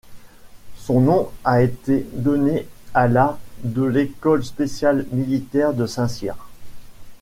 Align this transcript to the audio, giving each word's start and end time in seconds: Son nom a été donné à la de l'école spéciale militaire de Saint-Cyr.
Son 0.77 0.99
nom 1.01 1.29
a 1.43 1.61
été 1.61 2.07
donné 2.13 2.67
à 2.95 3.07
la 3.07 3.37
de 3.63 3.83
l'école 3.83 4.43
spéciale 4.43 5.05
militaire 5.11 5.75
de 5.75 5.85
Saint-Cyr. 5.85 6.35